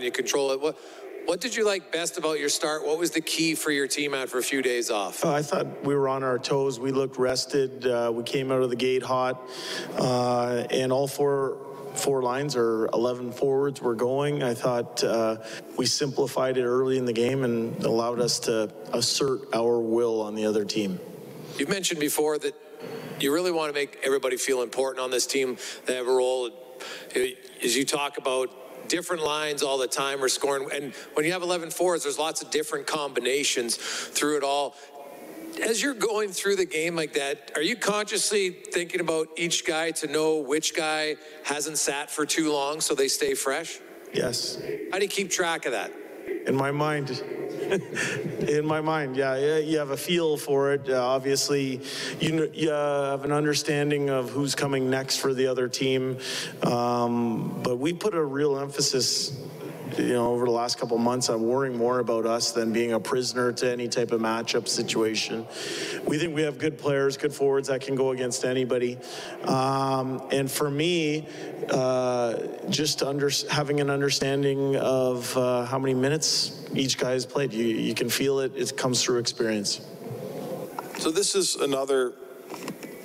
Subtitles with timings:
[0.00, 0.60] you control it.
[0.60, 0.76] What,
[1.24, 2.84] what did you like best about your start?
[2.84, 5.24] What was the key for your team after a few days off?
[5.24, 6.80] Uh, I thought we were on our toes.
[6.80, 7.86] We looked rested.
[7.86, 9.40] Uh, we came out of the gate hot,
[9.96, 11.58] uh, and all four
[11.94, 14.42] four lines or 11 forwards were going.
[14.42, 15.36] I thought uh,
[15.78, 20.34] we simplified it early in the game and allowed us to assert our will on
[20.34, 20.98] the other team.
[21.56, 22.52] You've mentioned before that
[23.20, 25.56] you really want to make everybody feel important on this team.
[25.86, 26.50] They have a role.
[27.62, 28.50] As you talk about
[28.88, 30.68] different lines all the time are scoring.
[30.72, 34.74] And when you have 11 fours, there's lots of different combinations through it all.
[35.62, 39.92] As you're going through the game like that, are you consciously thinking about each guy
[39.92, 43.78] to know which guy hasn't sat for too long so they stay fresh?
[44.12, 44.60] Yes.
[44.90, 45.92] How do you keep track of that?
[46.46, 47.10] In my mind,
[48.48, 50.88] in my mind, yeah, you have a feel for it.
[50.88, 51.80] Uh, obviously,
[52.20, 56.18] you, you have an understanding of who's coming next for the other team.
[56.62, 59.40] Um, but we put a real emphasis
[59.98, 63.00] you know, over the last couple months, I'm worrying more about us than being a
[63.00, 65.46] prisoner to any type of matchup situation.
[66.06, 68.98] We think we have good players, good forwards that can go against anybody.
[69.44, 71.28] Um, and for me,
[71.70, 77.52] uh, just under, having an understanding of uh, how many minutes each guy has played,
[77.52, 78.52] you, you can feel it.
[78.56, 79.80] It comes through experience.
[80.98, 82.14] So this is another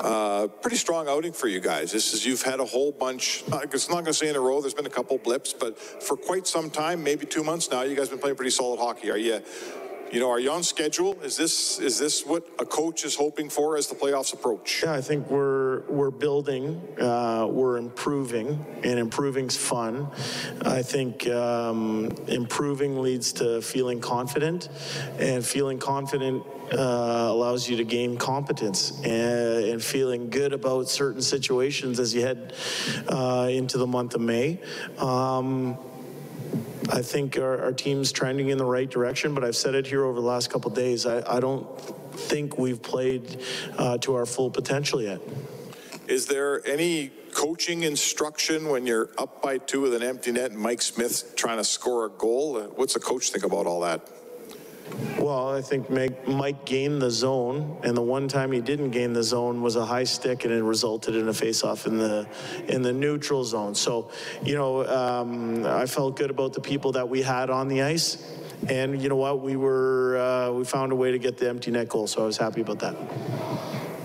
[0.00, 1.92] uh, pretty strong outing for you guys.
[1.92, 3.44] This is you've had a whole bunch.
[3.62, 4.60] It's not going to say in a row.
[4.60, 7.96] There's been a couple blips, but for quite some time, maybe two months now, you
[7.96, 9.10] guys been playing pretty solid hockey.
[9.10, 9.40] Are you?
[10.12, 11.20] You know, are you on schedule?
[11.20, 14.82] Is this is this what a coach is hoping for as the playoffs approach?
[14.84, 20.08] Yeah, I think we're we're building, uh, we're improving, and improving's fun.
[20.62, 24.68] I think um, improving leads to feeling confident,
[25.18, 31.22] and feeling confident uh, allows you to gain competence and, and, feeling good about certain
[31.22, 32.54] situations as you head
[33.08, 34.60] uh, into the month of May.
[34.98, 35.78] Um,
[36.90, 40.04] I think our, our, team's trending in the right direction, but I've said it here
[40.04, 41.04] over the last couple days.
[41.04, 41.66] I, I, don't
[42.12, 43.42] think we've played
[43.76, 45.20] uh, to our full potential yet.
[46.06, 50.60] Is there any coaching instruction when you're up by two with an empty net and
[50.60, 52.60] Mike Smith trying to score a goal?
[52.76, 54.08] What's a coach think about all that?
[55.18, 55.90] Well, I think
[56.26, 59.84] Mike gained the zone, and the one time he didn't gain the zone was a
[59.84, 62.26] high stick, and it resulted in a face-off in the
[62.68, 63.74] in the neutral zone.
[63.74, 64.10] So,
[64.44, 68.18] you know, um, I felt good about the people that we had on the ice,
[68.68, 71.70] and you know what, we were uh, we found a way to get the empty
[71.70, 73.55] net goal, so I was happy about that.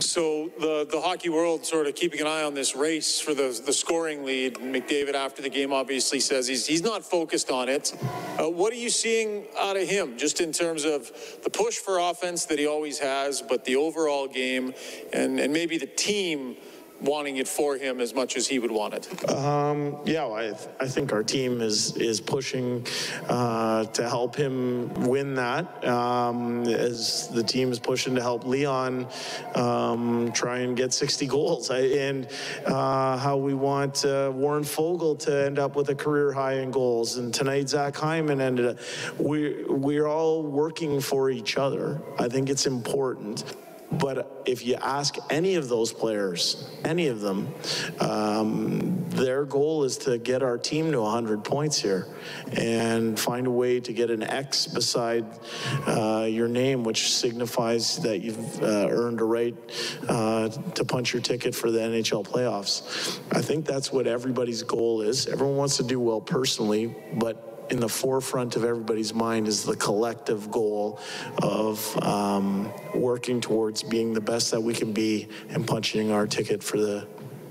[0.02, 3.62] So the, the hockey world sort of keeping an eye on this race for the,
[3.64, 4.56] the scoring lead.
[4.56, 7.94] McDavid after the game obviously says he's, he's not focused on it.
[8.40, 11.12] Uh, what are you seeing out of him just in terms of
[11.44, 14.74] the push for offense that he always has, but the overall game
[15.14, 16.58] and, and maybe the team
[17.02, 19.30] wanting it for him as much as he would want it?
[19.30, 22.86] Um, yeah, I, th I think our team is is pushing
[23.28, 25.66] uh, to help him win that.
[25.86, 29.08] Um, as the team is pushing to help Leon
[29.56, 32.28] um, try and get 60 goals, I, and
[32.66, 36.72] uh, how we want uh, Warren Foegele to end up with a career high in
[36.72, 38.78] goals, and tonight Zach Hyman ended up.
[39.18, 42.02] We we're all working for each other.
[42.20, 43.44] I think it's important.
[43.92, 47.54] But if you ask any of those players, any of them,
[48.00, 52.08] um, their goal is to get our team to 100 points here
[52.54, 55.26] and find a way to get an X beside
[55.88, 59.56] uh, your name, which signifies that you've uh, earned a right
[60.08, 63.20] uh, to punch your ticket for the NHL playoffs.
[63.36, 65.28] I think that's what everybody's goal is.
[65.28, 69.76] Everyone wants to do well personally, but in the forefront of everybody's mind is the
[69.78, 71.00] collective goal
[71.42, 76.62] of um, working towards being the best that we can be and punching our ticket
[76.62, 77.08] for the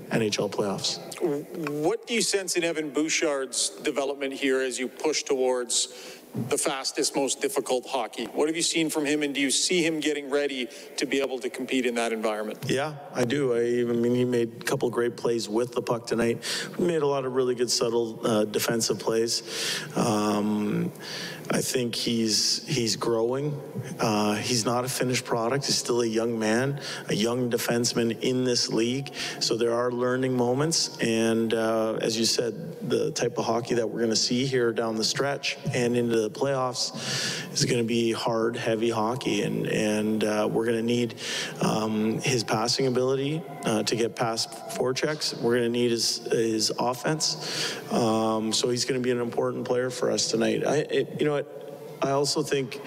[0.09, 0.99] NHL playoffs.
[1.21, 7.15] What do you sense in Evan Bouchard's development here as you push towards the fastest,
[7.15, 8.25] most difficult hockey.
[8.25, 11.21] What have you seen from him, and do you see him getting ready to be
[11.21, 12.59] able to compete in that environment?
[12.67, 13.53] Yeah, I do.
[13.53, 16.41] I, I mean, he made a couple great plays with the puck tonight.
[16.79, 19.43] Made a lot of really good, subtle uh, defensive plays.
[19.95, 20.91] Um,
[21.53, 23.59] I think he's he's growing.
[23.99, 25.65] Uh, he's not a finished product.
[25.65, 29.13] He's still a young man, a young defenseman in this league.
[29.41, 33.89] So there are learning moments, and uh, as you said, the type of hockey that
[33.89, 37.87] we're going to see here down the stretch and into the playoffs is going to
[37.87, 41.15] be hard, heavy hockey, and and uh, we're going to need
[41.61, 45.37] um, his passing ability uh, to get past forechecks.
[45.41, 47.77] We're going to need his his offense.
[47.91, 50.65] Um, so he's going to be an important player for us tonight.
[50.65, 51.40] I, it, you know
[52.03, 52.81] I also think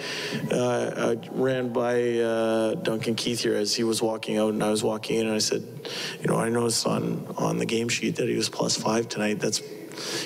[0.50, 4.70] uh, I ran by uh, Duncan Keith here as he was walking out, and I
[4.70, 5.62] was walking in, and I said,
[6.20, 9.38] you know, I noticed on on the game sheet that he was plus five tonight.
[9.38, 9.62] That's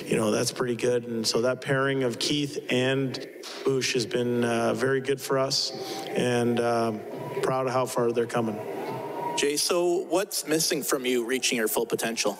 [0.05, 1.05] you know, that's pretty good.
[1.05, 3.13] And so that pairing of Keith and
[3.63, 5.71] Boosh has been uh, very good for us,
[6.07, 6.99] and um,
[7.43, 8.59] proud of how far they're coming.
[9.37, 12.37] Jay, so what's missing from you reaching your full potential?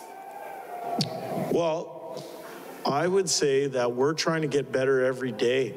[1.52, 1.99] Well,
[2.84, 5.74] I would say that we're trying to get better every day.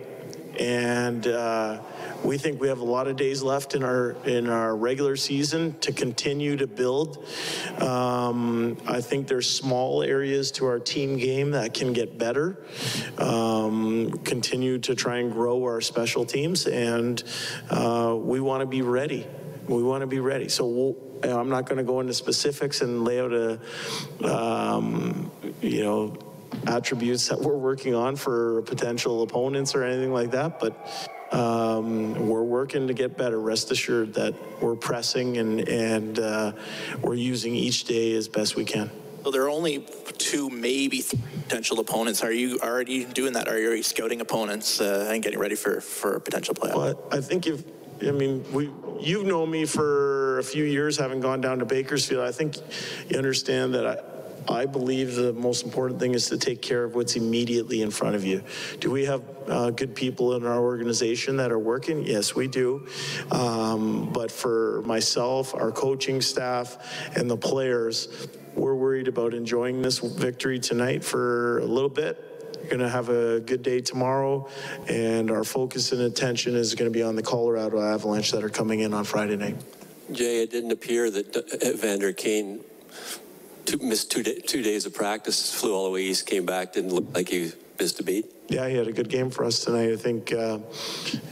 [0.59, 1.81] And uh,
[2.23, 5.77] we think we have a lot of days left in our in our regular season
[5.79, 7.25] to continue to build.
[7.79, 12.63] Um, I think there's small areas to our team game that can get better.
[13.17, 17.21] Um, continue to try and grow our special teams, and
[17.71, 19.25] uh, we want to be ready.
[19.67, 20.49] We want to be ready.
[20.49, 23.59] So we'll, I'm not going to go into specifics and lay out a,
[24.23, 26.17] um, you know,
[26.67, 30.73] attributes that we're working on for potential opponents or anything like that, but
[31.31, 33.39] um, we're working to get better.
[33.39, 36.51] Rest assured that we're pressing and, and uh,
[37.01, 38.91] we're using each day as best we can.
[39.23, 39.85] So there are only
[40.17, 42.21] two, maybe three potential opponents.
[42.23, 43.47] Are you already doing that?
[43.47, 46.73] Are you already scouting opponents uh, and getting ready for, for a potential playoff?
[47.09, 47.63] But I think if,
[48.01, 48.69] I mean, we,
[48.99, 52.21] you've known me for a few years, having gone down to Bakersfield.
[52.21, 52.57] I think
[53.09, 54.12] you understand that I,
[54.49, 58.15] I believe the most important thing is to take care of what's immediately in front
[58.15, 58.43] of you.
[58.79, 62.05] Do we have uh, good people in our organization that are working?
[62.05, 62.87] Yes, we do.
[63.31, 66.77] Um, but for myself, our coaching staff,
[67.15, 72.29] and the players, we're worried about enjoying this victory tonight for a little bit
[72.69, 74.47] going to have a good day tomorrow,
[74.87, 78.49] and our focus and attention is going to be on the Colorado Avalanche that are
[78.49, 79.57] coming in on Friday night.
[80.11, 82.63] Jay, it didn't appear that uh, Evander Kane
[83.65, 86.73] two, missed two, day, two days of practice, flew all the way east, came back,
[86.73, 88.31] didn't look like he missed a beat.
[88.49, 89.91] Yeah, he had a good game for us tonight.
[89.91, 90.59] I think, uh,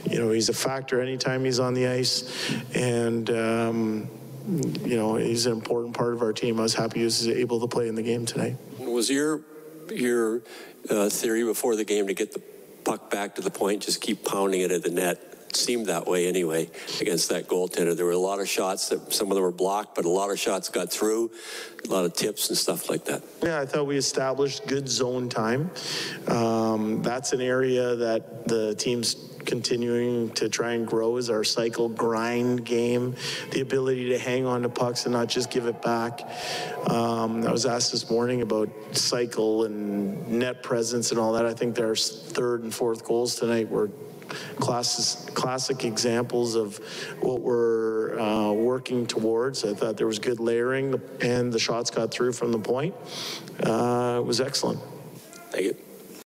[0.08, 3.30] you know, he's a factor anytime he's on the ice, and.
[3.30, 4.10] Um,
[4.44, 6.58] you know, he's an important part of our team.
[6.58, 8.56] I was happy he was able to play in the game tonight.
[8.78, 9.42] Was your
[9.90, 10.42] your
[10.90, 12.42] uh, theory before the game to get the
[12.84, 15.31] puck back to the point, just keep pounding it at the net?
[15.54, 16.70] Seemed that way anyway
[17.00, 17.96] against that goaltender.
[17.96, 20.30] There were a lot of shots that some of them were blocked, but a lot
[20.30, 21.30] of shots got through,
[21.84, 23.22] a lot of tips and stuff like that.
[23.42, 25.70] Yeah, I thought we established good zone time.
[26.26, 31.44] Uh, Um, that's an area that the team's continuing to try and grow is our
[31.44, 33.16] cycle grind game,
[33.50, 36.20] the ability to hang on to pucks and not just give it back.
[36.88, 41.46] Um, I was asked this morning about cycle and net presence and all that.
[41.46, 43.90] I think their third and fourth goals tonight were
[44.56, 46.78] classes, classic examples of
[47.20, 49.64] what we're uh, working towards.
[49.64, 52.94] I thought there was good layering and the shots got through from the point.
[53.62, 54.80] Uh, it was excellent.
[55.50, 55.91] Thank you.